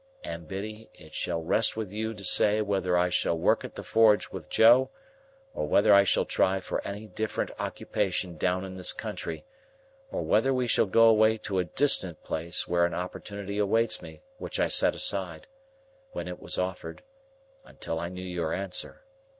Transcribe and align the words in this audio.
And, 0.23 0.47
Biddy, 0.47 0.89
it 0.95 1.13
shall 1.13 1.43
rest 1.43 1.77
with 1.77 1.91
you 1.91 2.15
to 2.15 2.23
say 2.23 2.59
whether 2.63 2.97
I 2.97 3.09
shall 3.09 3.37
work 3.37 3.63
at 3.63 3.75
the 3.75 3.83
forge 3.83 4.29
with 4.29 4.49
Joe, 4.49 4.89
or 5.53 5.67
whether 5.67 5.93
I 5.93 6.05
shall 6.05 6.25
try 6.25 6.59
for 6.59 6.81
any 6.81 7.07
different 7.07 7.51
occupation 7.59 8.35
down 8.35 8.65
in 8.65 8.73
this 8.73 8.93
country, 8.93 9.45
or 10.09 10.23
whether 10.23 10.55
we 10.55 10.65
shall 10.65 10.87
go 10.87 11.03
away 11.03 11.37
to 11.45 11.59
a 11.59 11.65
distant 11.65 12.23
place 12.23 12.67
where 12.67 12.85
an 12.85 12.95
opportunity 12.95 13.59
awaits 13.59 14.01
me 14.01 14.23
which 14.39 14.59
I 14.59 14.69
set 14.69 14.95
aside, 14.95 15.45
when 16.13 16.27
it 16.27 16.39
was 16.41 16.57
offered, 16.57 17.03
until 17.63 17.99
I 17.99 18.09
knew 18.09 18.23
your 18.25 18.53
answer. 18.55 19.03